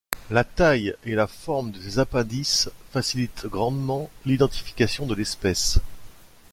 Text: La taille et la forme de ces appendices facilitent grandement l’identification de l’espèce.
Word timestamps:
La 0.31 0.43
taille 0.43 0.95
et 1.05 1.13
la 1.13 1.27
forme 1.27 1.69
de 1.69 1.79
ces 1.79 1.99
appendices 1.99 2.71
facilitent 2.91 3.45
grandement 3.45 4.09
l’identification 4.25 5.05
de 5.05 5.13
l’espèce. 5.13 5.77